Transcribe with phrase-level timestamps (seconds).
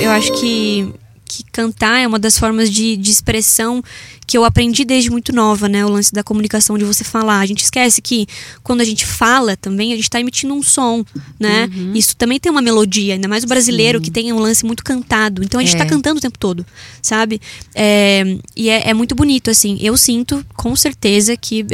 [0.00, 0.94] Eu acho que
[1.26, 3.82] que cantar é uma das formas de, de expressão
[4.26, 5.84] que eu aprendi desde muito nova, né?
[5.84, 7.40] O lance da comunicação, de você falar.
[7.40, 8.26] A gente esquece que
[8.62, 11.04] quando a gente fala também, a gente está emitindo um som,
[11.38, 11.68] né?
[11.74, 11.92] Uhum.
[11.94, 14.04] Isso também tem uma melodia, ainda mais o brasileiro, Sim.
[14.04, 15.42] que tem um lance muito cantado.
[15.42, 15.88] Então a gente está é.
[15.88, 16.64] cantando o tempo todo,
[17.02, 17.40] sabe?
[17.74, 19.78] É, e é, é, muito bonito, assim.
[19.80, 21.66] Eu sinto, com certeza, que.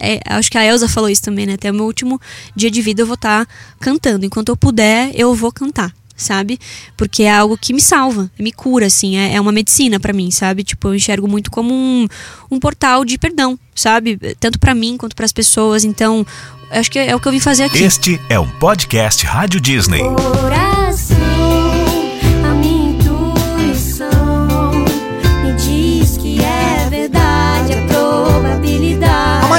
[0.00, 1.54] É, acho que a Elsa falou isso também, né?
[1.54, 2.20] Até o meu último
[2.54, 4.24] dia de vida eu vou estar tá cantando.
[4.24, 6.58] Enquanto eu puder, eu vou cantar sabe?
[6.96, 10.30] Porque é algo que me salva, me cura, assim, é, é uma medicina para mim,
[10.30, 10.64] sabe?
[10.64, 12.06] Tipo, eu enxergo muito como um,
[12.50, 14.18] um portal de perdão, sabe?
[14.38, 15.84] Tanto para mim quanto para as pessoas.
[15.84, 16.26] Então,
[16.70, 17.82] acho que é o que eu vim fazer aqui.
[17.82, 20.02] Este é um podcast Rádio Disney.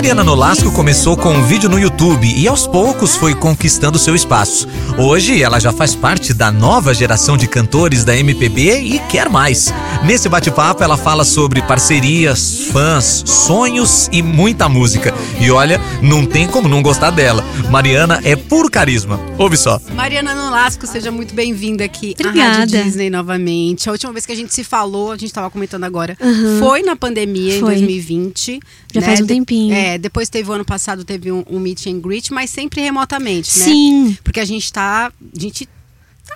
[0.09, 4.67] Mariana Nolasco começou com um vídeo no YouTube e aos poucos foi conquistando seu espaço.
[4.97, 9.71] Hoje ela já faz parte da nova geração de cantores da MPB e quer mais.
[10.03, 15.13] Nesse bate-papo ela fala sobre parcerias, fãs, sonhos e muita música.
[15.39, 17.43] E olha, não tem como não gostar dela.
[17.69, 19.19] Mariana é puro carisma.
[19.37, 19.79] Ouve só.
[19.93, 22.49] Mariana Nolasco, seja muito bem-vinda aqui Obrigada.
[22.49, 23.89] à Rádio Disney novamente.
[23.89, 26.59] A última vez que a gente se falou, a gente estava comentando agora, uhum.
[26.59, 27.75] foi na pandemia foi.
[27.75, 28.59] em 2020.
[28.93, 29.05] Já né?
[29.05, 29.75] faz um tempinho.
[29.75, 33.59] É, depois teve o ano passado, teve um, um meet and greet, mas sempre remotamente,
[33.59, 33.65] né?
[33.65, 34.17] Sim.
[34.23, 35.11] Porque a gente tá.
[35.35, 35.78] A gente tá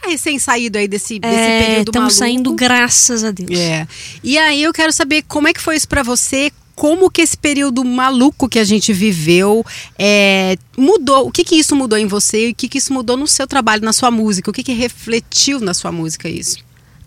[0.08, 3.60] recém saído aí desse, desse é, período Estamos saindo, graças a Deus.
[3.60, 3.88] É.
[4.24, 7.38] E aí eu quero saber como é que foi isso para você, como que esse
[7.38, 9.66] período maluco que a gente viveu
[9.98, 13.16] é, mudou, o que que isso mudou em você e o que que isso mudou
[13.16, 16.58] no seu trabalho, na sua música, o que que refletiu na sua música isso?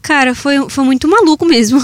[0.07, 1.81] Cara, foi, foi muito maluco mesmo.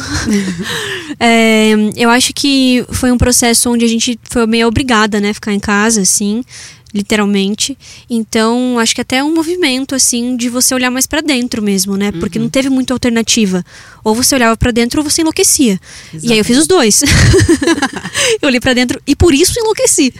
[1.18, 5.34] é, eu acho que foi um processo onde a gente foi meio obrigada, né?
[5.34, 6.44] Ficar em casa, assim,
[6.92, 7.76] literalmente.
[8.08, 12.12] Então, acho que até um movimento, assim, de você olhar mais para dentro mesmo, né?
[12.12, 12.44] Porque uhum.
[12.44, 13.64] não teve muita alternativa.
[14.04, 15.80] Ou você olhava para dentro ou você enlouquecia.
[16.12, 16.26] Exatamente.
[16.28, 17.02] E aí eu fiz os dois.
[18.42, 20.12] eu olhei para dentro e por isso enlouqueci.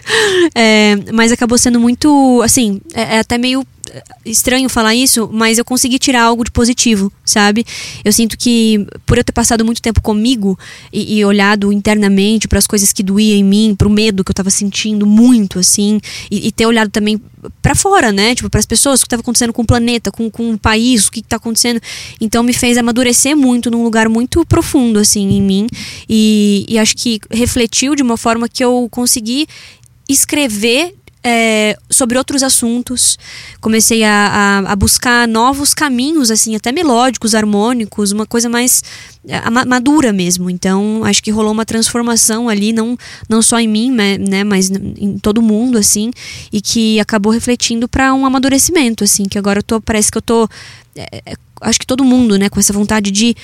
[0.54, 3.66] É, mas acabou sendo muito, assim, é, é até meio
[4.24, 7.64] estranho falar isso, mas eu consegui tirar algo de positivo, sabe?
[8.04, 10.58] Eu sinto que por eu ter passado muito tempo comigo
[10.92, 14.30] e, e olhado internamente para as coisas que doíam em mim, para o medo que
[14.30, 16.00] eu estava sentindo muito, assim,
[16.30, 17.20] e, e ter olhado também
[17.60, 18.34] para fora, né?
[18.34, 21.06] Tipo, para as pessoas, o que estava acontecendo com o planeta, com, com o país,
[21.06, 21.80] o que está acontecendo.
[22.20, 25.66] Então me fez amadurecer muito num lugar muito profundo, assim, em mim.
[26.08, 29.46] E, e acho que refletiu de uma forma que eu consegui
[30.08, 30.94] escrever
[31.24, 33.18] é, sobre outros assuntos.
[33.60, 34.10] Comecei a,
[34.64, 38.82] a, a, buscar novos caminhos, assim, até melódicos, harmônicos, uma coisa mais
[39.26, 40.50] é, madura mesmo.
[40.50, 42.96] Então, acho que rolou uma transformação ali, não,
[43.28, 46.10] não só em mim, né, mas em todo mundo, assim,
[46.52, 50.22] e que acabou refletindo para um amadurecimento, assim, que agora eu tô, parece que eu
[50.22, 50.48] tô.
[50.96, 53.36] É, é, acho que todo mundo, né, com essa vontade de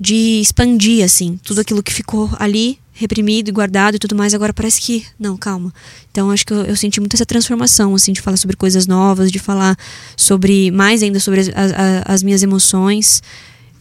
[0.00, 4.52] de expandir assim tudo aquilo que ficou ali reprimido e guardado e tudo mais, agora
[4.52, 5.04] parece que.
[5.18, 5.72] Não, calma.
[6.10, 9.32] Então acho que eu, eu, senti muito essa transformação, assim, de falar sobre coisas novas,
[9.32, 9.76] de falar
[10.16, 10.70] sobre.
[10.70, 11.72] mais ainda sobre as, as,
[12.04, 13.22] as minhas emoções.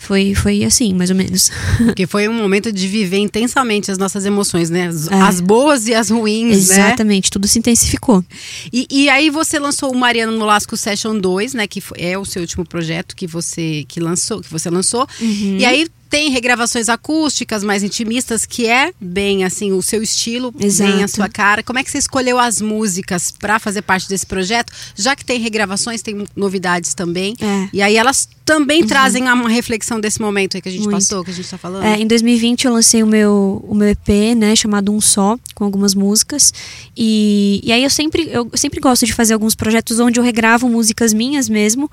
[0.02, 1.52] Foi, foi assim, mais ou menos.
[1.84, 4.88] Porque foi um momento de viver intensamente as nossas emoções, né?
[4.88, 5.16] As, é.
[5.16, 6.76] as boas e as ruins, né?
[6.76, 7.30] Exatamente, né?
[7.30, 8.24] tudo se intensificou.
[8.72, 11.68] E, e, aí você lançou o Mariano Nolasco Session 2, né?
[11.68, 15.06] Que é o seu último projeto que você que lançou, que você lançou.
[15.20, 15.58] Uhum.
[15.60, 20.92] E aí tem regravações acústicas mais intimistas, que é bem assim o seu estilo, Exato.
[20.92, 21.62] bem a sua cara.
[21.62, 24.74] Como é que você escolheu as músicas para fazer parte desse projeto?
[24.96, 27.36] Já que tem regravações, tem novidades também.
[27.40, 27.70] É.
[27.72, 28.88] E aí elas também uhum.
[28.88, 30.96] trazem uma reflexão desse momento aí que a gente Muito.
[30.96, 31.84] passou, que a gente está falando.
[31.84, 35.64] É, em 2020 eu lancei o meu, o meu EP, né, chamado Um Só, com
[35.64, 36.52] algumas músicas.
[36.98, 40.68] E, e aí eu sempre, eu sempre gosto de fazer alguns projetos onde eu regravo
[40.68, 41.92] músicas minhas mesmo,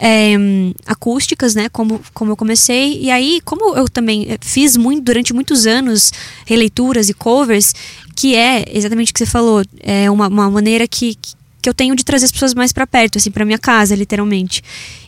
[0.00, 0.34] é,
[0.86, 2.98] acústicas, né, como, como eu comecei.
[3.02, 6.12] E aí, como como eu também eh, fiz muito durante muitos anos
[6.46, 7.74] releituras e covers,
[8.14, 11.16] que é exatamente o que você falou, é uma, uma maneira que,
[11.60, 14.62] que eu tenho de trazer as pessoas mais para perto, assim, para minha casa, literalmente.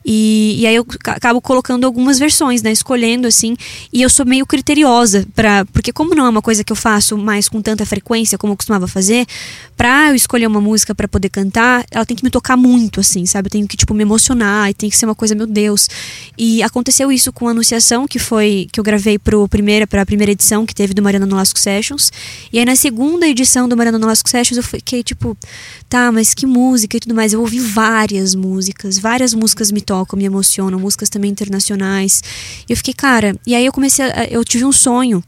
[0.05, 2.73] E, e aí eu acabo colocando algumas versões, né?
[2.73, 3.56] Escolhendo assim.
[3.93, 7.17] E eu sou meio criteriosa, pra, porque como não é uma coisa que eu faço
[7.17, 9.26] mais com tanta frequência como eu costumava fazer,
[9.76, 13.26] pra eu escolher uma música para poder cantar, ela tem que me tocar muito, assim,
[13.26, 13.47] sabe?
[13.47, 15.88] Eu tenho que, tipo, me emocionar e tem que ser uma coisa, meu Deus.
[16.37, 20.32] E aconteceu isso com a Anunciação, que foi que eu gravei pro primeira, pra primeira
[20.32, 22.12] edição que teve do Mariana Nolasco Sessions.
[22.52, 25.37] E aí na segunda edição do Mariana Nolasco Sessions eu fiquei, tipo,
[25.88, 27.32] tá, mas que música e tudo mais.
[27.32, 32.22] Eu ouvi várias músicas, várias músicas me tocam, me emocionam, músicas também internacionais.
[32.69, 35.20] E eu fiquei, cara, e aí eu comecei, a, eu tive um sonho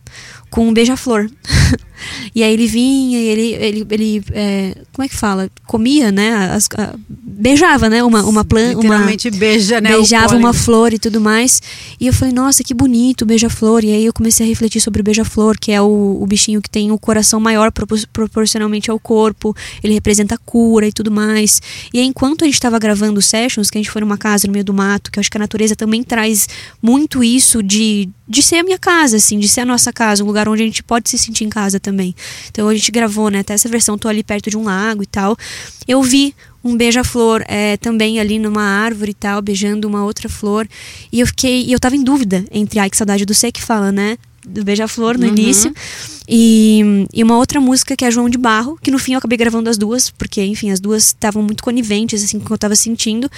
[0.52, 1.30] com um beija-flor.
[2.34, 5.50] e aí ele vinha e ele, ele, ele é, como é que fala?
[5.66, 6.34] Comia, né?
[6.52, 8.04] As, a, beijava, né?
[8.04, 8.74] Uma, uma planta.
[8.74, 9.90] Literalmente uma, beija, né?
[9.90, 11.62] Beijava uma flor e tudo mais.
[11.98, 13.82] E eu falei, nossa, que bonito, beija-flor.
[13.82, 16.68] E aí eu comecei a refletir sobre o beija-flor, que é o, o bichinho que
[16.68, 19.56] tem o coração maior propor proporcionalmente ao corpo.
[19.82, 21.62] Ele representa a cura e tudo mais.
[21.94, 24.52] E aí, enquanto a gente estava gravando sessions, que a gente foi numa casa no
[24.52, 26.46] meio do mato, que eu acho que a natureza também traz
[26.82, 30.26] muito isso de, de ser a minha casa, assim, de ser a nossa casa, um
[30.26, 32.16] lugar onde a gente pode se sentir em casa também.
[32.50, 33.40] Então a gente gravou, né?
[33.40, 35.36] Até essa versão, tô ali perto de um lago e tal.
[35.86, 36.34] Eu vi
[36.64, 40.66] um beija-flor é, também ali numa árvore e tal, beijando uma outra flor.
[41.12, 43.60] E eu fiquei, e eu tava em dúvida entre ai que saudade do C que
[43.60, 44.16] fala, né?
[44.46, 45.32] Do beija-flor no uhum.
[45.32, 45.70] início.
[46.28, 49.36] E, e, uma outra música que é João de Barro, que no fim eu acabei
[49.36, 52.58] gravando as duas, porque, enfim, as duas estavam muito coniventes, assim, com o que eu
[52.58, 53.30] tava sentindo.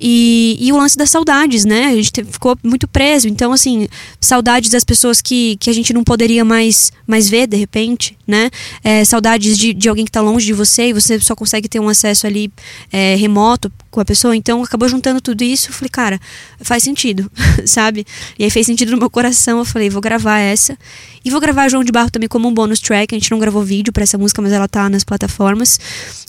[0.00, 1.86] E, e o lance das saudades, né?
[1.86, 3.28] A gente ficou muito preso.
[3.28, 3.88] Então, assim,
[4.20, 8.50] saudades das pessoas que, que a gente não poderia mais, mais ver, de repente, né?
[8.84, 11.80] É, saudades de, de alguém que está longe de você e você só consegue ter
[11.80, 12.52] um acesso ali
[12.92, 14.36] é, remoto com a pessoa.
[14.36, 15.70] Então, acabou juntando tudo isso.
[15.70, 16.20] Eu falei, cara,
[16.60, 17.30] faz sentido,
[17.66, 18.06] sabe?
[18.38, 19.58] E aí fez sentido no meu coração.
[19.58, 20.78] Eu falei, vou gravar essa.
[21.24, 23.14] E vou gravar João de Barro também como um bônus track.
[23.14, 25.78] A gente não gravou vídeo para essa música, mas ela tá nas plataformas.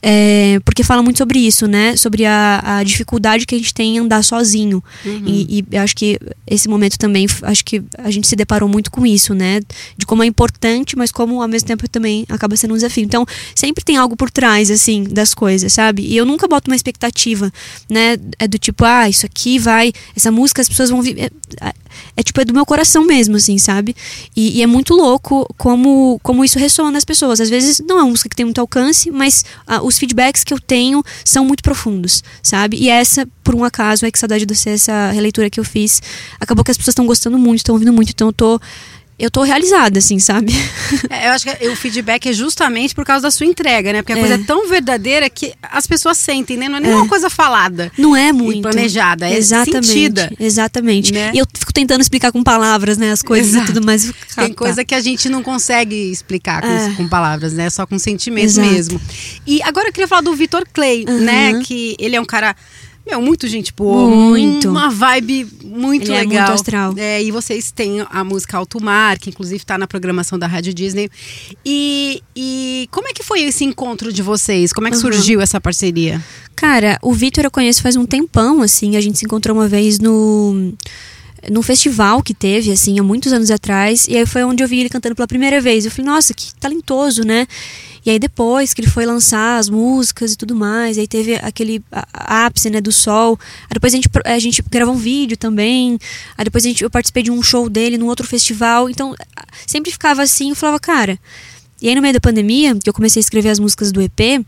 [0.01, 1.95] É, porque fala muito sobre isso, né?
[1.95, 4.83] Sobre a, a dificuldade que a gente tem em andar sozinho.
[5.05, 5.23] Uhum.
[5.25, 9.05] E, e acho que esse momento também, acho que a gente se deparou muito com
[9.05, 9.61] isso, né?
[9.97, 13.03] De como é importante, mas como ao mesmo tempo também acaba sendo um desafio.
[13.03, 13.25] Então,
[13.55, 16.03] sempre tem algo por trás, assim, das coisas, sabe?
[16.03, 17.51] E eu nunca boto uma expectativa,
[17.89, 18.17] né?
[18.37, 21.01] É do tipo, ah, isso aqui vai, essa música as pessoas vão.
[21.05, 21.29] É,
[21.61, 21.73] é,
[22.17, 23.95] é tipo, é do meu coração mesmo, assim, sabe?
[24.35, 25.78] E, e, é muito louco como,
[26.23, 27.39] como isso ressoa nas pessoas.
[27.39, 30.53] Às vezes não é uma música que tem muito alcance, mas ah, os feedbacks que
[30.53, 32.77] eu tenho são muito profundos, sabe?
[32.77, 36.01] E essa, por um acaso, é que saudade de você, essa releitura que eu fiz,
[36.39, 38.61] acabou que as pessoas estão gostando muito, estão ouvindo muito, então eu tô
[39.19, 40.53] eu tô realizada, assim, sabe?
[41.09, 44.01] É, eu acho que o feedback é justamente por causa da sua entrega, né?
[44.01, 44.19] Porque a é.
[44.19, 46.67] coisa é tão verdadeira que as pessoas sentem, né?
[46.67, 47.07] Não é nenhuma é.
[47.07, 47.91] coisa falada.
[47.97, 48.61] Não é muito.
[48.61, 50.31] planejada, é exatamente, sentida.
[50.39, 51.13] Exatamente.
[51.13, 51.31] Né?
[51.33, 53.11] E eu fico tentando explicar com palavras, né?
[53.11, 53.71] As coisas Exato.
[53.71, 54.11] e tudo mais.
[54.35, 56.93] Tem coisa que a gente não consegue explicar com, é.
[56.95, 57.69] com palavras, né?
[57.69, 58.67] Só com sentimento Exato.
[58.67, 59.01] mesmo.
[59.45, 61.19] E agora eu queria falar do Vitor Clay, uhum.
[61.19, 61.61] né?
[61.63, 62.55] Que ele é um cara
[63.09, 64.09] meu, muito gente boa.
[64.09, 64.69] Muito.
[64.69, 66.23] Uma vibe muito Ele legal.
[66.23, 66.93] É muito astral.
[66.97, 70.73] É, e vocês têm a música Alto Mar, que inclusive está na programação da Rádio
[70.73, 71.09] Disney.
[71.65, 74.71] E, e como é que foi esse encontro de vocês?
[74.71, 75.01] Como é que uhum.
[75.01, 76.23] surgiu essa parceria?
[76.55, 78.95] Cara, o Vitor eu conheço faz um tempão, assim.
[78.95, 80.73] A gente se encontrou uma vez no
[81.49, 84.07] num festival que teve, assim, há muitos anos atrás.
[84.07, 85.85] E aí foi onde eu vi ele cantando pela primeira vez.
[85.85, 87.47] Eu falei, nossa, que talentoso, né?
[88.05, 91.81] E aí depois que ele foi lançar as músicas e tudo mais, aí teve aquele
[92.13, 93.37] ápice, né, do sol.
[93.63, 95.99] Aí depois a gente, a gente gravou um vídeo também.
[96.37, 98.89] Aí depois a gente, eu participei de um show dele num outro festival.
[98.89, 99.15] Então
[99.67, 101.19] sempre ficava assim, eu falava, cara.
[101.81, 104.43] E aí no meio da pandemia, que eu comecei a escrever as músicas do EP,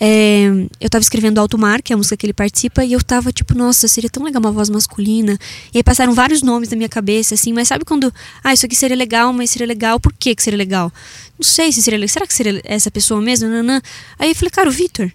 [0.00, 0.46] é,
[0.80, 3.32] eu tava escrevendo Alto Mar, que é a música que ele participa, e eu tava
[3.32, 5.38] tipo, nossa, seria tão legal uma voz masculina.
[5.72, 8.12] E aí passaram vários nomes na minha cabeça, assim, mas sabe quando,
[8.42, 10.92] ah, isso aqui seria legal, mas seria legal, por que que seria legal?
[11.38, 13.48] Não sei se seria legal, será que seria essa pessoa mesmo?
[13.48, 13.80] Nanã.
[14.18, 15.10] Aí eu falei, cara, o Vitor,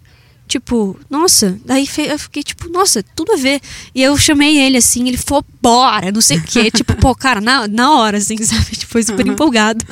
[0.47, 3.59] Tipo, nossa, daí eu fiquei tipo, nossa, tudo a ver.
[3.93, 6.71] E eu chamei ele assim, ele falou, bora, não sei o quê.
[6.71, 8.65] tipo, pô, cara, na, na hora, assim, sabe?
[8.71, 9.33] Tipo, foi super uhum.
[9.33, 9.85] empolgado.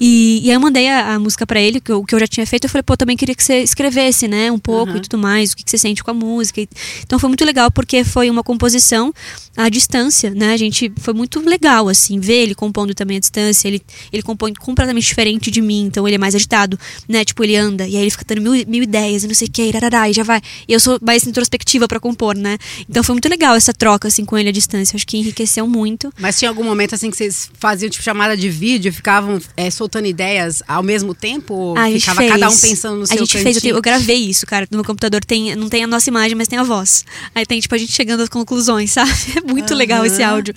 [0.00, 2.26] E, e aí eu mandei a, a música para ele, que eu, que eu já
[2.26, 2.64] tinha feito.
[2.64, 4.52] Eu falei, pô, também queria que você escrevesse, né?
[4.52, 4.98] Um pouco uhum.
[4.98, 6.60] e tudo mais, o que, que você sente com a música.
[7.02, 9.12] Então foi muito legal, porque foi uma composição
[9.56, 10.52] à distância, né?
[10.52, 13.66] A gente foi muito legal, assim, ver ele compondo também à distância.
[13.66, 16.78] Ele, ele compõe completamente diferente de mim, então ele é mais agitado,
[17.08, 17.24] né?
[17.24, 19.50] Tipo, ele anda e aí ele fica dando mil, mil ideias e não sei o
[19.90, 20.40] que, e já vai.
[20.66, 22.58] E eu sou mais introspectiva para compor, né?
[22.88, 24.96] Então foi muito legal essa troca, assim, com ele à distância.
[24.96, 26.12] Acho que enriqueceu muito.
[26.18, 30.06] Mas tinha algum momento, assim, que vocês faziam, tipo, chamada de vídeo, ficavam é, soltando
[30.06, 31.54] ideias ao mesmo tempo?
[31.54, 32.32] Ou a ficava fez.
[32.32, 33.52] cada um pensando no a seu A gente cantinho?
[33.52, 34.66] fez, eu, eu, gravei isso, cara.
[34.70, 37.04] No meu computador tem, não tem a nossa imagem, mas tem a voz.
[37.34, 39.12] Aí tem, tipo, a gente chegando às conclusões, sabe?
[39.36, 39.76] É muito uhum.
[39.76, 40.54] legal esse áudio.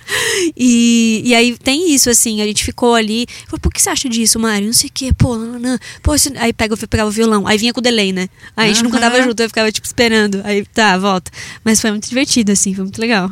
[0.56, 3.26] E, e aí tem isso, assim, a gente ficou ali.
[3.46, 4.66] Falei, por que você acha disso, Mário?
[4.66, 5.80] Não sei o quê, pô, não, não.
[6.02, 7.48] Pô, aí pega, pegava o violão.
[7.48, 8.30] Aí vinha com o delay, né?
[8.56, 8.84] Aí a gente uhum.
[8.86, 10.42] não cantava junto, eu ficava, tipo, esperando.
[10.44, 11.32] Aí tá, volta.
[11.64, 13.30] Mas foi muito divertido, assim, foi muito legal.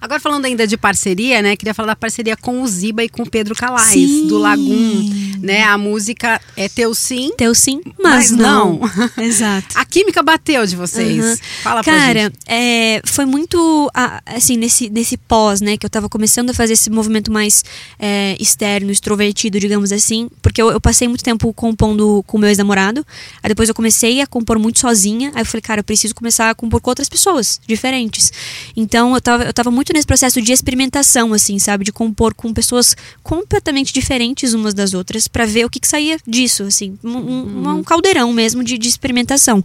[0.00, 1.56] Agora falando ainda de parceria, né?
[1.56, 4.26] Queria falar da parceria com o Ziba e com o Pedro Calais, sim.
[4.26, 5.10] do Lagum.
[5.40, 5.62] Né?
[5.62, 7.32] A música é Teu Sim.
[7.36, 8.80] Teu Sim, mas, mas não.
[8.80, 8.90] não.
[9.24, 9.66] Exato.
[9.74, 11.24] A química bateu de vocês.
[11.24, 11.36] Uhum.
[11.62, 12.38] Fala pra Cara, gente.
[12.46, 13.90] É, foi muito
[14.26, 15.76] assim, nesse, nesse pós, né?
[15.76, 17.64] Que eu tava começando a fazer esse movimento mais
[17.98, 20.28] é, externo, extrovertido, digamos assim.
[20.40, 23.06] Porque eu, eu passei muito tempo compondo com o meu ex-namorado.
[23.42, 25.11] Aí depois eu comecei a compor muito sozinha.
[25.34, 28.32] Aí eu falei, cara, eu preciso começar a compor com outras pessoas diferentes.
[28.76, 31.84] Então eu tava, eu tava muito nesse processo de experimentação, assim, sabe?
[31.84, 36.18] De compor com pessoas completamente diferentes umas das outras, para ver o que, que saía
[36.26, 39.64] disso, assim, um, um, um caldeirão mesmo de, de experimentação.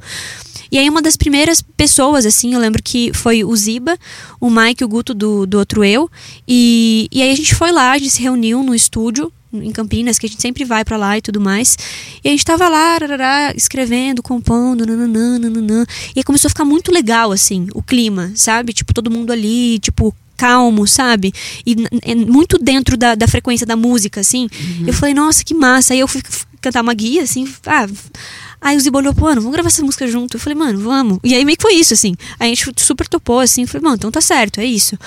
[0.72, 3.98] E aí uma das primeiras pessoas, assim, eu lembro que foi o Ziba,
[4.40, 6.10] o Mike, o Guto do, do outro eu.
[6.48, 10.20] E, e aí a gente foi lá, a gente se reuniu no estúdio em Campinas,
[10.20, 11.78] que a gente sempre vai para lá e tudo mais.
[12.24, 15.86] E a gente tava lá, rarará, escrevendo, compondo, nananã, nananã.
[16.16, 18.74] E começou a ficar muito legal, assim, o clima, sabe?
[18.74, 21.34] Tipo, todo mundo ali, tipo, calmo, sabe?
[21.66, 21.76] E
[22.16, 24.44] muito dentro da, da frequência da música, assim.
[24.44, 24.88] Uhum.
[24.88, 25.94] Eu falei, nossa, que massa.
[25.94, 26.22] Aí eu fui
[26.62, 27.88] cantar uma guia, assim, ah
[28.60, 30.38] Aí o Zibo olhou, mano, vamos gravar essa música junto.
[30.38, 31.20] Eu falei, mano, vamos.
[31.24, 32.16] E aí meio que foi isso, assim.
[32.40, 33.66] Aí a gente super topou, assim.
[33.66, 34.98] Falei, mano, então tá certo, é isso.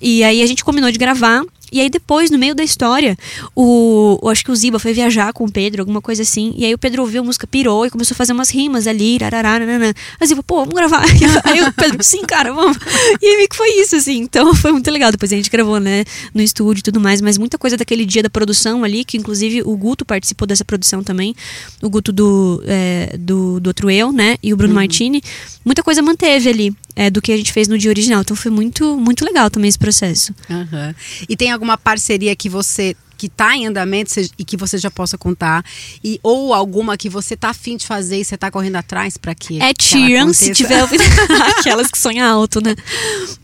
[0.00, 1.42] E aí a gente combinou de gravar.
[1.70, 3.16] E aí depois, no meio da história,
[3.54, 6.54] o, acho que o Ziba foi viajar com o Pedro, alguma coisa assim.
[6.56, 9.18] E aí o Pedro ouviu a música, pirou e começou a fazer umas rimas ali,
[9.18, 9.92] rarará, nananã.
[10.18, 11.04] A Ziba, pô, vamos gravar.
[11.44, 12.76] Aí o Pedro, sim, cara, vamos.
[13.20, 14.18] E aí meio que foi isso, assim.
[14.18, 15.10] Então foi muito legal.
[15.10, 17.20] Depois a gente gravou, né, no estúdio e tudo mais.
[17.20, 21.02] Mas muita coisa daquele dia da produção ali, que inclusive o Guto participou dessa produção
[21.02, 21.34] também.
[21.82, 24.80] O Guto do, é, do, do outro eu, né, e o Bruno uhum.
[24.80, 25.22] Martini.
[25.64, 28.20] Muita coisa manteve ali é, do que a gente fez no dia original.
[28.20, 30.34] Então foi muito, muito legal também esse processo.
[30.48, 30.94] Uhum.
[31.28, 35.18] E tem alguma parceria que você que está em andamento e que você já possa
[35.18, 35.64] contar
[36.02, 39.34] e ou alguma que você tá afim de fazer e você está correndo atrás para
[39.34, 40.80] que é Sheeran se tiver
[41.58, 42.76] aquelas que sonham alto né?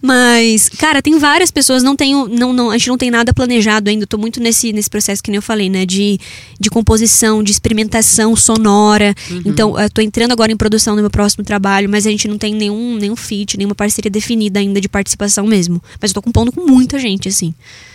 [0.00, 3.90] Mas cara tem várias pessoas não tenho não, não a gente não tem nada planejado
[3.90, 5.84] ainda Estou muito nesse nesse processo que nem eu falei né?
[5.84, 6.20] De,
[6.60, 9.12] de composição de experimentação sonora.
[9.28, 9.42] Uhum.
[9.44, 12.38] então eu tô entrando agora em produção no meu próximo trabalho mas a gente não
[12.38, 15.82] tem nenhum nenhum feat nenhuma parceria definida ainda de participação mesmo.
[16.00, 17.52] Mas eu tô compondo com muita gente assim.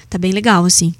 [0.09, 0.93] Tá bem legal assim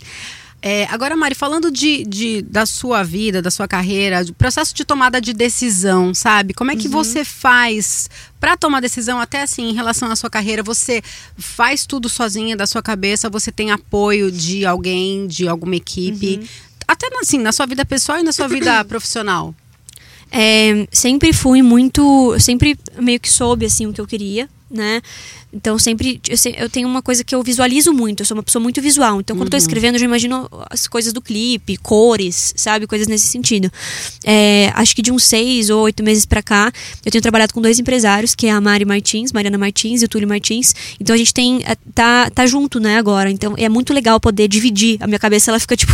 [0.62, 4.84] é, agora, Mari, falando de, de, da sua vida, da sua carreira, do processo de
[4.84, 6.54] tomada de decisão, sabe?
[6.54, 6.94] Como é que uhum.
[6.94, 10.62] você faz para tomar decisão, até assim, em relação à sua carreira?
[10.64, 11.02] Você
[11.38, 13.30] faz tudo sozinha da sua cabeça?
[13.30, 16.40] Você tem apoio de alguém, de alguma equipe?
[16.42, 16.48] Uhum.
[16.86, 19.56] Até assim, na sua vida pessoal e na sua vida profissional?
[20.30, 22.38] É, sempre fui muito.
[22.38, 25.02] Sempre meio que soube assim o que eu queria, né?
[25.52, 26.22] Então, sempre
[26.58, 28.22] eu, tenho uma coisa que eu visualizo muito.
[28.22, 29.20] Eu sou uma pessoa muito visual.
[29.20, 29.46] Então, quando uhum.
[29.48, 32.86] eu tô escrevendo, eu já imagino as coisas do clipe, cores, sabe?
[32.86, 33.72] Coisas nesse sentido.
[34.24, 36.72] É, acho que de uns seis ou oito meses para cá,
[37.04, 40.08] eu tenho trabalhado com dois empresários, que é a Mari Martins, Mariana Martins e o
[40.08, 40.76] Túlio Martins.
[41.00, 41.62] Então, a gente tem.
[41.66, 43.32] É, tá, tá junto, né, agora.
[43.32, 44.98] Então, é muito legal poder dividir.
[45.02, 45.94] A minha cabeça, ela fica tipo,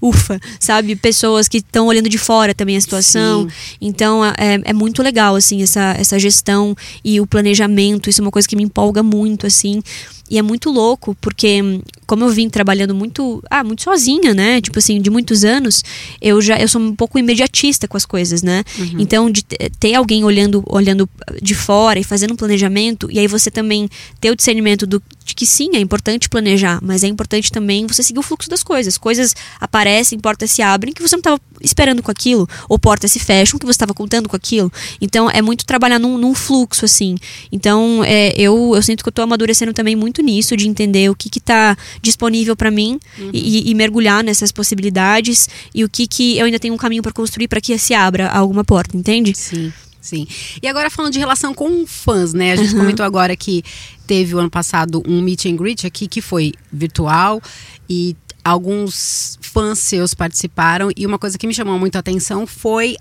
[0.00, 0.94] ufa, sabe?
[0.94, 3.48] Pessoas que estão olhando de fora também a situação.
[3.48, 3.56] Sim.
[3.80, 8.03] Então, é, é muito legal, assim, essa, essa gestão e o planejamento.
[8.10, 9.82] Isso é uma coisa que me empolga muito, assim.
[10.30, 11.60] E é muito louco, porque
[12.06, 14.60] como eu vim trabalhando muito, ah, muito sozinha, né?
[14.60, 15.84] Tipo assim, de muitos anos,
[16.20, 18.64] eu já eu sou um pouco imediatista com as coisas, né?
[18.78, 18.96] Uhum.
[18.98, 21.08] Então, de ter alguém olhando olhando
[21.42, 23.88] de fora e fazendo um planejamento, e aí você também
[24.20, 28.02] ter o discernimento do, de que sim, é importante planejar, mas é importante também você
[28.02, 28.98] seguir o fluxo das coisas.
[28.98, 33.18] Coisas aparecem, portas se abrem que você não estava esperando com aquilo, ou portas se
[33.18, 34.70] fecham que você estava contando com aquilo.
[35.00, 37.16] Então, é muito trabalhar num, num fluxo, assim.
[37.50, 41.10] Então, é, eu, eu sinto que eu estou amadurecendo também muito muito nisso, de entender
[41.10, 43.30] o que está disponível para mim uhum.
[43.32, 47.12] e, e, mergulhar nessas possibilidades e o que, que eu ainda tenho um caminho para
[47.12, 49.34] construir para que se abra alguma porta, entende?
[49.34, 49.72] Sim.
[50.00, 50.26] Sim.
[50.62, 52.52] E agora falando de relação com fãs, né?
[52.52, 52.80] A gente uhum.
[52.80, 53.64] comentou agora que
[54.06, 57.40] teve o ano passado um meet and greet aqui que foi virtual
[57.88, 62.96] e alguns fãs seus participaram e uma coisa que me chamou muito a atenção foi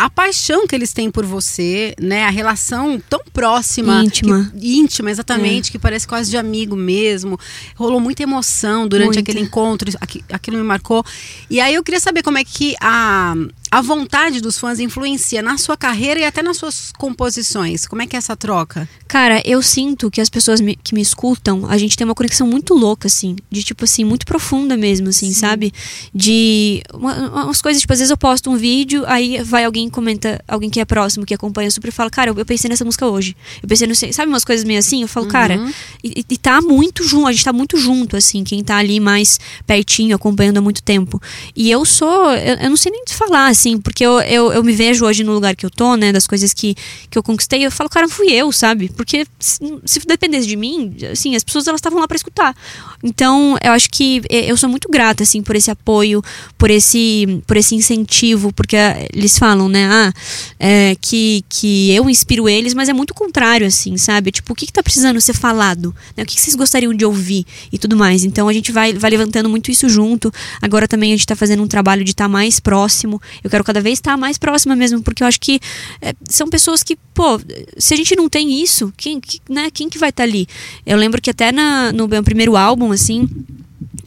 [0.00, 2.24] a paixão que eles têm por você, né?
[2.24, 4.02] A relação tão próxima.
[4.02, 4.50] Íntima.
[4.58, 5.72] Que, íntima, exatamente, é.
[5.72, 7.38] que parece quase de amigo mesmo.
[7.76, 9.20] Rolou muita emoção durante muita.
[9.20, 9.92] aquele encontro,
[10.32, 11.04] aquilo me marcou.
[11.50, 13.34] E aí eu queria saber como é que a,
[13.70, 17.86] a vontade dos fãs influencia na sua carreira e até nas suas composições?
[17.86, 18.88] Como é que é essa troca?
[19.06, 22.46] Cara, eu sinto que as pessoas me, que me escutam, a gente tem uma conexão
[22.46, 23.36] muito louca, assim.
[23.50, 25.40] De tipo assim, muito profunda mesmo, assim, Sim.
[25.40, 25.74] sabe?
[26.14, 30.42] De uma, umas coisas, tipo, às vezes eu posto um vídeo, aí vai alguém comenta,
[30.46, 33.36] alguém que é próximo, que acompanha super, fala, cara, eu, eu pensei nessa música hoje.
[33.62, 33.94] Eu pensei no.
[33.94, 35.02] Sabe umas coisas meio assim?
[35.02, 35.32] Eu falo, uhum.
[35.32, 39.00] cara, e, e tá muito junto, a gente tá muito junto, assim, quem tá ali
[39.00, 41.20] mais pertinho, acompanhando há muito tempo.
[41.56, 44.62] E eu sou, eu, eu não sei nem te falar, assim porque eu, eu, eu,
[44.62, 46.74] me vejo hoje no lugar que eu tô, né, das coisas que,
[47.08, 48.88] que eu conquistei, eu falo, cara, fui eu, sabe?
[48.88, 52.54] Porque se, se dependesse de mim, assim, as pessoas elas estavam lá para escutar.
[53.02, 56.22] Então, eu acho que eu sou muito grata, assim, por esse apoio,
[56.58, 58.76] por esse, por esse incentivo, porque
[59.12, 60.12] eles falam, né, ah,
[60.58, 64.30] é, que, que eu inspiro eles, mas é muito contrário, assim, sabe?
[64.30, 65.94] Tipo, o que, que tá precisando ser falado?
[66.16, 66.22] Né?
[66.22, 68.24] O que, que vocês gostariam de ouvir e tudo mais?
[68.24, 70.32] Então, a gente vai, vai levantando muito isso junto.
[70.60, 73.20] Agora também a gente tá fazendo um trabalho de estar tá mais próximo.
[73.42, 75.60] Eu quero cada vez estar mais próxima mesmo, porque eu acho que
[76.00, 77.40] é, são pessoas que, pô,
[77.78, 80.46] se a gente não tem isso, quem, que, né, quem que vai estar tá ali?
[80.84, 83.28] Eu lembro que até na, no meu primeiro álbum, assim,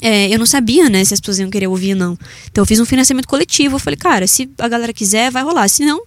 [0.03, 2.19] é, eu não sabia, né, se as pessoas iam querer ouvir ou não.
[2.51, 3.75] Então eu fiz um financiamento coletivo.
[3.75, 5.67] Eu falei, cara, se a galera quiser, vai rolar.
[5.69, 6.03] Se não,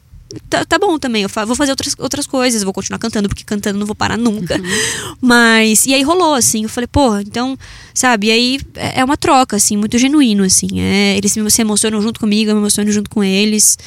[0.51, 1.23] tá, tá bom também.
[1.23, 4.17] Eu fa- vou fazer outras, outras coisas, vou continuar cantando, porque cantando não vou parar
[4.17, 4.61] nunca.
[5.21, 5.87] Mas.
[5.87, 6.65] E aí rolou, assim.
[6.65, 7.59] Eu falei, porra, então,
[7.95, 8.27] sabe?
[8.29, 10.69] E aí é é uma troca, assim, muito genuíno, assim.
[10.81, 13.79] É, eles se se emocionam junto comigo, eu me emociono junto com eles.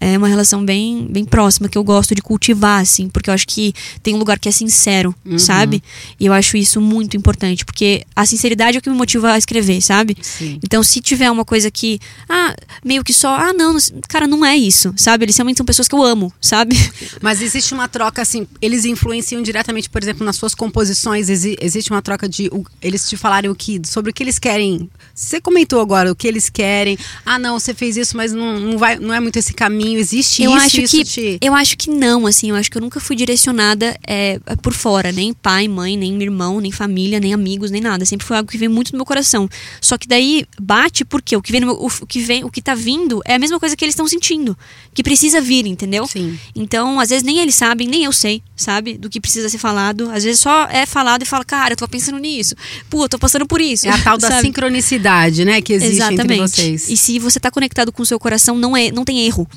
[0.00, 3.46] É uma relação bem, bem próxima que eu gosto de cultivar, assim, porque eu acho
[3.46, 3.72] que
[4.02, 5.80] tem um lugar que é sincero, sabe?
[6.18, 9.38] E eu acho isso muito importante, porque a sinceridade é o que me motiva a
[9.38, 10.16] escrever, sabe?
[10.20, 10.58] Sim.
[10.62, 12.52] Então, se tiver uma coisa que, ah,
[12.84, 13.76] meio que só, ah, não,
[14.08, 15.24] cara, não é isso, sabe?
[15.24, 16.74] Eles realmente são pessoas que eu amo, sabe?
[17.22, 21.28] Mas existe uma troca, assim, eles influenciam diretamente, por exemplo, nas suas composições.
[21.28, 22.48] exi- existe uma troca de.
[22.52, 24.90] o- eles te falarem o que, sobre o que eles querem.
[25.14, 26.98] Você comentou agora o que eles querem.
[27.24, 29.81] Ah, não, você fez isso, mas não, não, vai, não é muito esse caminho.
[29.98, 31.38] Existe eu isso, acho isso que te.
[31.40, 35.10] eu acho que não, assim, eu acho que eu nunca fui direcionada é, por fora,
[35.12, 38.04] nem pai, mãe, nem irmão, nem família, nem amigos, nem nada.
[38.04, 39.48] Sempre foi algo que veio muito do meu coração.
[39.80, 42.60] Só que daí bate porque o que vem, no meu- o, que vem, o que
[42.62, 44.56] tá vindo é a mesma coisa que eles estão sentindo,
[44.94, 46.06] que precisa vir, entendeu?
[46.06, 46.38] Sim.
[46.54, 50.10] Então, às vezes nem eles sabem, nem eu sei, sabe, do que precisa ser falado.
[50.10, 52.54] Às vezes só é falado e fala, cara, eu tô pensando nisso.
[52.88, 53.86] Pô, eu tô passando por isso.
[53.86, 56.40] É a tal da sincronicidade, né, que existe entre Exatamente.
[56.50, 56.88] vocês.
[56.88, 59.48] E se você tá conectado com o seu coração, não, é, não tem erro.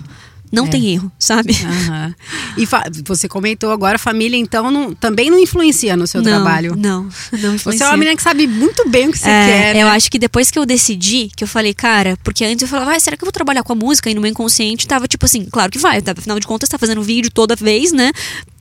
[0.52, 0.70] Não É.
[0.70, 1.56] tem erro, sabe?
[1.64, 2.16] Aham.
[2.58, 2.66] E
[3.04, 6.74] você comentou agora, família, então, não- também não influencia no seu não, trabalho.
[6.78, 7.10] Não, não
[7.52, 7.86] Você influencia.
[7.86, 9.76] é uma menina que sabe muito bem o que você É, quer.
[9.76, 9.92] Eu né?
[9.92, 13.00] acho que depois que eu decidi, que eu falei, cara, porque antes eu falava, ah,
[13.00, 14.10] será que eu vou trabalhar com a música?
[14.10, 16.78] E no meu inconsciente tava tipo assim, claro que vai, tá, afinal de contas, tá
[16.78, 18.12] fazendo vídeo toda vez, né?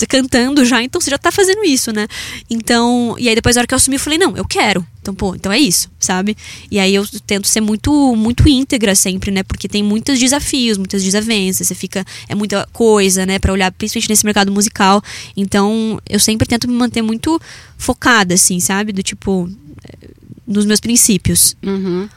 [0.08, 2.06] Cantando já, então você já tá fazendo isso, né?
[2.50, 4.84] Então, e aí depois, na hora que eu assumi, eu falei, não, eu quero.
[5.04, 6.34] Então, pô, então é isso, sabe?
[6.70, 9.42] E aí eu tento ser muito, muito íntegra sempre, né?
[9.42, 12.02] Porque tem muitos desafios, muitas desavenças, você fica.
[12.26, 15.02] É muita coisa, né, pra olhar, principalmente nesse mercado musical.
[15.36, 17.38] Então, eu sempre tento me manter muito
[17.76, 18.92] focada, assim, sabe?
[18.92, 19.46] Do tipo.
[19.86, 20.08] eh,
[20.46, 21.54] Nos meus princípios.
[21.62, 22.08] Uhum.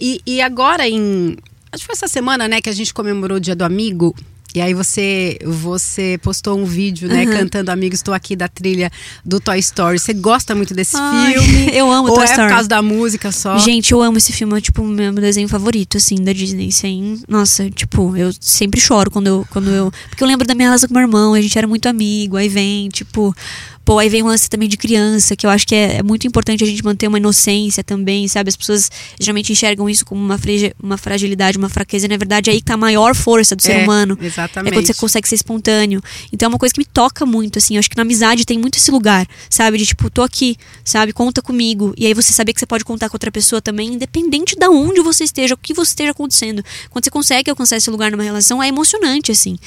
[0.00, 1.36] E, e agora em.
[1.70, 4.16] Acho que foi essa semana, né, que a gente comemorou o Dia do Amigo.
[4.54, 7.32] E aí você você postou um vídeo, né, Uhum.
[7.32, 8.90] cantando Amigo, estou aqui da trilha
[9.24, 9.98] do Toy Story.
[9.98, 11.70] Você gosta muito desse Ai, filme?
[11.76, 12.48] eu amo Ou Toy é Story.
[12.48, 13.58] por causa da música só?
[13.58, 16.70] Gente, eu amo esse filme, é tipo o meu desenho favorito, assim, da Disney.
[16.70, 19.90] Sem, nossa, tipo, eu sempre choro quando eu, quando eu.
[20.10, 22.48] Porque eu lembro da minha relação com meu irmão, a gente era muito amigo, aí
[22.48, 23.34] vem, tipo.
[23.84, 26.26] Pô, aí vem um lance também de criança, que eu acho que é, é muito
[26.26, 28.48] importante a gente manter uma inocência também, sabe?
[28.48, 32.48] As pessoas geralmente enxergam isso como uma, frege- uma fragilidade, uma fraqueza, e na verdade
[32.48, 34.16] é aí que tá a maior força do ser É, humano.
[34.20, 34.72] Exatamente.
[34.72, 36.00] É quando você consegue ser espontâneo.
[36.32, 37.74] Então é uma coisa que me toca muito, assim.
[37.74, 39.78] Eu acho que na amizade tem muito esse lugar, sabe?
[39.78, 41.12] De tipo, tô aqui, sabe?
[41.12, 41.92] Conta comigo.
[41.96, 45.00] E aí você saber que você pode contar com outra pessoa também, independente da onde
[45.00, 46.64] você esteja, o que você esteja acontecendo.
[46.90, 49.58] Quando você consegue alcançar esse lugar numa relação, é emocionante, assim.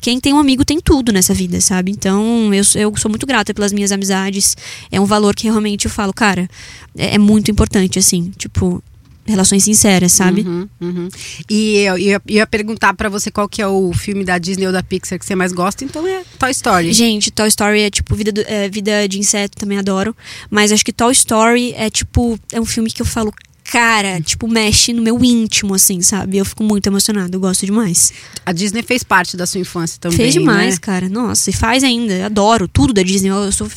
[0.00, 1.92] Quem tem um amigo tem tudo nessa vida, sabe?
[1.92, 4.56] Então eu, eu sou muito grata pelas minhas amizades.
[4.90, 6.48] É um valor que realmente eu falo, cara,
[6.96, 8.32] é, é muito importante, assim.
[8.38, 8.82] Tipo,
[9.26, 10.40] relações sinceras, sabe?
[10.40, 11.08] Uhum, uhum.
[11.48, 14.72] E eu ia, ia perguntar pra você qual que é o filme da Disney ou
[14.72, 16.92] da Pixar que você mais gosta, então é Toy Story.
[16.94, 20.16] Gente, Toy Story é tipo vida, do- é, vida de inseto, também adoro.
[20.50, 22.40] Mas acho que Toy Story é tipo.
[22.50, 23.30] É um filme que eu falo,
[23.70, 26.38] cara, tipo, mexe no meu íntimo, assim, sabe?
[26.38, 28.12] Eu fico muito emocionada, eu gosto demais.
[28.44, 30.80] A Disney fez parte da sua infância também, Fez demais, né?
[30.80, 31.08] cara.
[31.08, 32.12] Nossa, e faz ainda.
[32.14, 33.28] Eu adoro tudo da Disney.
[33.30, 33.68] Eu, eu sou,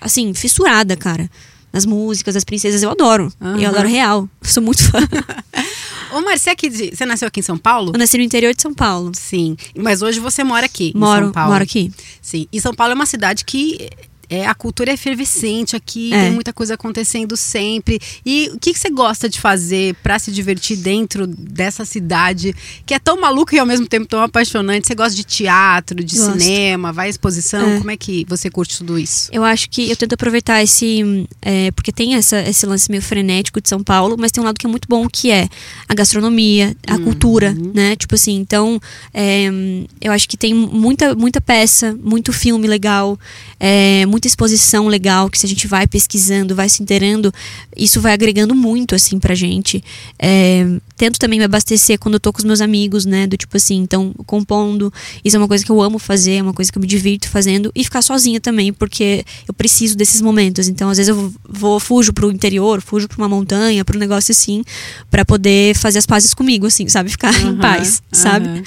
[0.00, 1.30] assim, fissurada, cara.
[1.72, 3.32] Nas músicas, das princesas, eu adoro.
[3.40, 3.58] Aham.
[3.60, 4.28] Eu adoro real.
[4.42, 4.98] Eu sou muito fã.
[6.12, 7.92] Ô, Mari, você, é aqui de- você nasceu aqui em São Paulo?
[7.94, 9.12] eu nasci no interior de São Paulo.
[9.14, 11.52] Sim, mas hoje você mora aqui em Moro, São Paulo.
[11.52, 11.90] moro aqui.
[12.20, 13.88] Sim, e São Paulo é uma cidade que
[14.32, 16.24] é, a cultura é efervescente aqui, É.
[16.24, 18.00] tem muita coisa acontecendo sempre.
[18.24, 22.54] E o que, que você gosta de fazer pra se divertir dentro dessa cidade
[22.86, 24.86] que é tão maluca e ao mesmo tempo tão apaixonante?
[24.86, 26.40] Você gosta de teatro, de Gosto.
[26.40, 27.68] cinema, vai à exposição?
[27.74, 27.78] É.
[27.78, 29.28] Como é que você curte tudo isso?
[29.32, 31.02] Eu acho que eu tento aproveitar esse.
[31.04, 34.46] hum, é, porque tem essa, esse lance meio frenético de São Paulo, mas tem um
[34.46, 35.48] lado que é muito bom, que é
[35.88, 37.96] a gastronomia, a cultura, né?
[37.96, 38.80] Tipo assim, então
[39.12, 43.18] é, hum, eu acho que tem muita, muita peça, muito filme legal,
[43.60, 47.34] é, muita exposição legal, que se a gente vai pesquisando, vai se inteirando,
[47.76, 49.82] isso vai agregando muito, assim, pra gente.
[50.16, 50.64] É,
[50.96, 53.26] tento também me abastecer quando eu tô com os meus amigos, né?
[53.26, 54.92] Do tipo assim, então, compondo.
[55.24, 57.28] Isso é uma coisa que eu amo fazer, é uma coisa que eu me divirto
[57.28, 57.72] fazendo.
[57.74, 60.68] E ficar sozinha também, porque eu preciso desses momentos.
[60.68, 64.30] Então, às vezes eu vou, fujo pro interior, fujo pra uma montanha, pra um negócio
[64.30, 64.62] assim,
[65.10, 67.10] pra poder fazer as pazes comigo, assim, sabe?
[67.10, 68.48] Ficar em Aham, paz, sabe?
[68.48, 68.62] aham.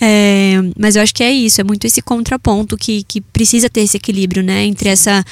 [0.00, 3.82] É, mas eu acho que é isso, é muito esse contraponto que, que precisa ter
[3.82, 4.64] esse equilíbrio, né?
[4.64, 5.24] Entre essa,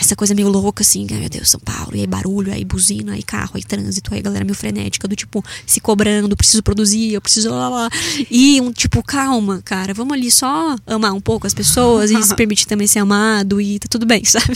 [0.00, 3.14] essa coisa meio louca, assim, ai meu Deus, São Paulo, e aí barulho, aí buzina,
[3.14, 7.20] aí carro, aí trânsito, aí galera meio frenética, do tipo, se cobrando, preciso produzir, eu
[7.20, 7.90] preciso lá, lá.
[8.30, 12.34] E um tipo, calma, cara, vamos ali só amar um pouco as pessoas e se
[12.36, 14.54] permitir também ser amado e tá tudo bem, sabe?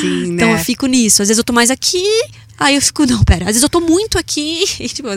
[0.00, 0.54] Sim, Então né?
[0.54, 1.22] eu fico nisso.
[1.22, 2.04] Às vezes eu tô mais aqui,
[2.60, 4.64] Aí eu fico, não, pera, às vezes eu tô muito aqui.
[4.92, 5.08] tipo,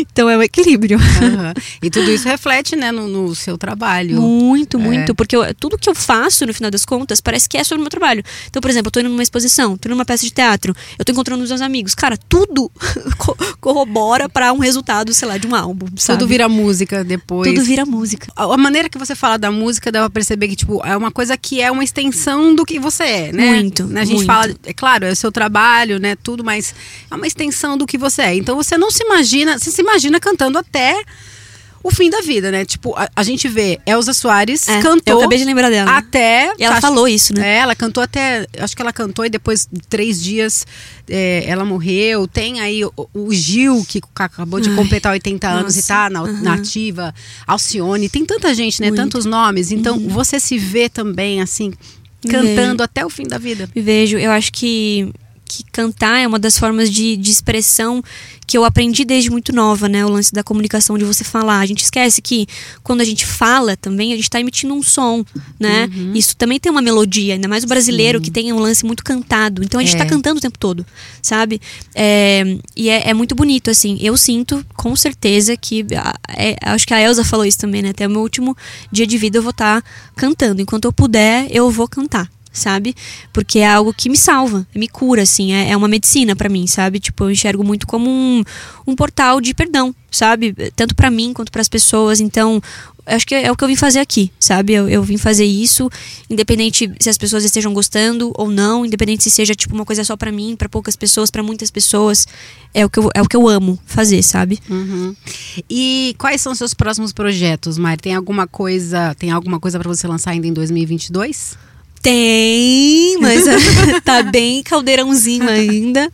[0.00, 0.98] então é o equilíbrio.
[0.98, 1.52] Uhum.
[1.80, 4.20] E tudo isso reflete, né, no, no seu trabalho.
[4.20, 4.80] Muito, é.
[4.80, 5.14] muito.
[5.14, 7.82] Porque eu, tudo que eu faço, no final das contas, parece que é sobre o
[7.82, 8.24] meu trabalho.
[8.48, 11.04] Então, por exemplo, eu tô indo numa exposição, tô indo numa peça de teatro, eu
[11.04, 11.94] tô encontrando os meus amigos.
[11.94, 12.68] Cara, tudo
[13.60, 15.86] corrobora para um resultado, sei lá, de um álbum.
[15.96, 16.18] Sabe?
[16.18, 17.48] Tudo vira música depois.
[17.48, 18.26] Tudo vira música.
[18.34, 21.12] A, a maneira que você fala da música dá pra perceber que, tipo, é uma
[21.12, 23.54] coisa que é uma extensão do que você é, né?
[23.54, 23.88] Muito.
[23.94, 24.26] A gente muito.
[24.26, 26.16] fala, é claro, é o seu trabalho, né?
[26.16, 26.74] Tudo, mas
[27.10, 28.34] é uma extensão do que você é.
[28.34, 31.02] Então você não se imagina, você se imagina cantando até
[31.80, 32.64] o fim da vida, né?
[32.64, 35.14] Tipo, a, a gente vê Elza Soares É, cantou.
[35.14, 35.96] eu acabei de lembrar dela.
[35.96, 36.52] Até.
[36.58, 37.54] E ela acho- falou isso, né?
[37.54, 38.46] É, ela cantou até.
[38.58, 40.66] Acho que ela cantou e depois de três dias
[41.08, 42.26] é, ela morreu.
[42.26, 45.88] Tem aí o, o Gil, que acabou de Ai, completar 80 anos e nossa.
[45.88, 46.42] tá na, Aham.
[46.42, 47.14] na ativa.
[47.46, 48.08] Alcione.
[48.08, 48.88] Tem tanta gente, né?
[48.88, 49.00] Muito.
[49.00, 49.70] Tantos nomes.
[49.70, 51.72] Então você se vê também, assim,
[52.28, 53.68] cantando até o fim da vida.
[53.74, 54.18] Me vejo.
[54.18, 55.12] Eu acho que,
[55.48, 58.02] que cantar é uma das formas de, de expressão
[58.46, 60.04] que eu aprendi desde muito nova, né?
[60.06, 61.58] O lance da comunicação, de você falar.
[61.60, 62.46] A gente esquece que
[62.82, 65.24] quando a gente fala também, a gente está emitindo um som,
[65.60, 65.88] né?
[66.14, 69.62] Isso também tem uma melodia, ainda mais o brasileiro que tem um lance muito cantado.
[69.62, 69.98] Então a gente É.
[69.98, 70.86] está cantando o tempo todo,
[71.20, 71.60] sabe?
[71.94, 73.98] É, e é, é muito bonito, assim.
[74.00, 75.84] Eu sinto, com certeza, que.
[76.36, 77.90] é, acho que a Elsa falou isso também, né?
[77.90, 78.56] Até o meu último
[78.90, 79.82] dia de vida eu vou estar
[80.16, 80.62] cantando.
[80.62, 82.94] Enquanto eu puder, eu vou cantar sabe?
[83.32, 86.66] Porque é algo que me salva, me cura, assim, é, é uma medicina pra mim,
[86.66, 87.00] sabe?
[87.00, 88.42] Tipo, eu enxergo muito como um,
[88.86, 90.54] um portal de perdão, sabe?
[90.74, 92.20] Tanto pra mim quanto pras pessoas.
[92.20, 92.60] Então,
[93.08, 94.74] acho que é o que eu vim fazer aqui, sabe?
[94.74, 95.90] Eu, eu vim fazer isso,
[96.28, 100.16] independente se as pessoas estejam gostando ou não, independente se seja tipo uma coisa só
[100.16, 102.26] pra mim, pra poucas pessoas, pra muitas pessoas,
[102.74, 104.58] é o que eu, é o que eu amo fazer, sabe?
[104.68, 105.14] Uhum.
[105.68, 108.02] E quais são os seus próximos projetos, Mari?
[108.02, 111.56] Tem alguma coisa, tem alguma coisa para você lançar ainda em 2022?
[112.02, 113.44] Tem, mas
[114.04, 116.10] tá bem caldeirãozinho ainda.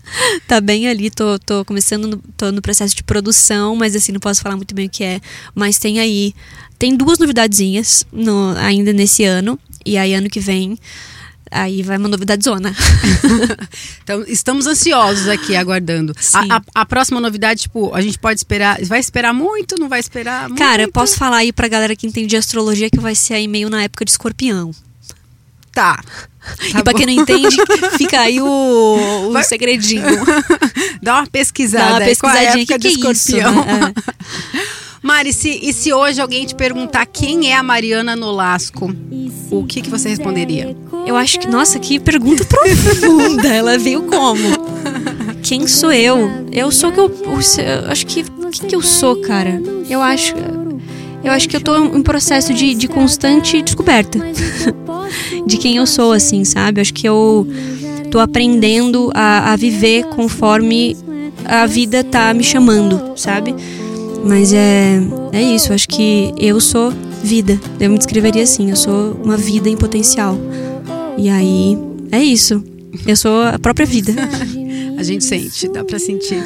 [0.47, 4.21] Tá bem ali, tô, tô começando, no, tô no processo de produção, mas assim, não
[4.21, 5.21] posso falar muito bem o que é.
[5.55, 6.35] Mas tem aí,
[6.79, 9.59] tem duas novidadezinhas no, ainda nesse ano.
[9.87, 10.79] E aí, ano que vem,
[11.51, 12.75] aí vai uma novidade zona.
[14.03, 16.15] Então, estamos ansiosos aqui, aguardando.
[16.35, 18.79] A, a- a próxima novidade, tipo, a gente pode esperar.
[18.85, 19.77] Vai esperar muito?
[19.79, 20.59] Não vai esperar muito?
[20.59, 23.49] Cara, eu posso falar aí pra galera que entende de astrologia que vai ser aí
[23.49, 24.73] meio na época de escorpião.
[25.75, 26.01] Tá.
[26.69, 27.57] e pra quem não entende,
[27.99, 30.05] fica aí o, o segredinho.
[31.03, 31.85] Dá uma pesquisada.
[31.85, 32.63] Dá uma qual é pesquisadinha.
[32.63, 33.37] época que, que é isso?
[33.37, 33.65] escorpião?
[33.65, 33.93] né?
[34.55, 34.85] É.
[35.05, 38.91] Mari, se, e se hoje alguém te perguntar quem é a Mariana Nolasco,
[39.51, 40.75] o que, que você responderia?
[41.07, 43.49] Eu acho que, nossa, que pergunta profunda.
[43.49, 44.39] Ela veio como?
[45.43, 46.47] Quem sou eu?
[46.51, 49.61] Eu sou que eu, eu acho que o que, que eu sou, cara?
[49.91, 50.35] Eu acho
[51.25, 54.19] eu acho que eu tô em um processo de, de constante descoberta
[55.47, 56.81] de quem eu sou, assim, sabe?
[56.81, 57.47] Acho que eu
[58.11, 60.97] tô aprendendo a, a viver conforme
[61.45, 63.55] a vida tá me chamando, sabe?
[64.25, 65.01] Mas é,
[65.33, 67.61] é isso, acho que eu sou vida.
[67.81, 70.39] Eu me descreveria assim, eu sou uma vida em potencial.
[71.19, 71.79] E aí,
[72.11, 72.63] é isso.
[73.07, 74.13] Eu sou a própria vida.
[74.97, 76.43] A gente sente, dá pra sentir.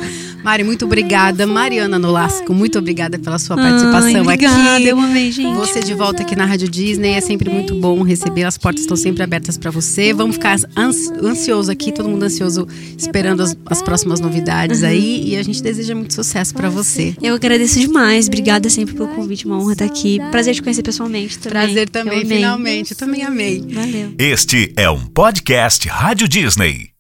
[0.49, 1.47] Mari, muito obrigada.
[1.47, 4.87] Mariana Nolasco, muito obrigada pela sua participação Ai, obrigada, aqui.
[4.87, 5.55] eu amei, gente.
[5.55, 8.45] Você de volta aqui na Rádio Disney é sempre muito bom receber.
[8.45, 10.15] As portas estão sempre abertas para você.
[10.15, 15.23] Vamos ficar ans ansioso aqui, todo mundo ansioso, esperando as, as próximas novidades aí.
[15.23, 17.15] E a gente deseja muito sucesso para você.
[17.21, 18.27] Eu agradeço demais.
[18.27, 20.19] Obrigada sempre pelo convite, uma honra estar aqui.
[20.31, 21.61] Prazer te conhecer pessoalmente também.
[21.61, 22.37] Prazer Eu também, amei.
[22.39, 22.93] finalmente.
[22.93, 23.63] Eu também amei.
[23.71, 24.15] Valeu.
[24.19, 26.89] Este é um podcast Rádio Disney.